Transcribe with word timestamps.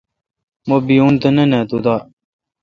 مہ 0.67 0.77
بیون 0.87 1.13
تہ 1.21 1.29
نہ 1.35 1.43
نا 1.51 1.59
تو 1.69 1.77
دا 1.85 1.95